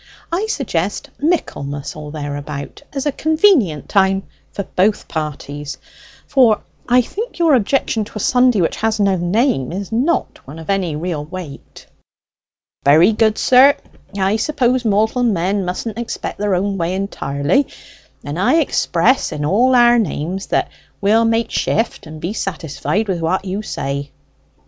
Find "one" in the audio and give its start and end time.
10.47-10.57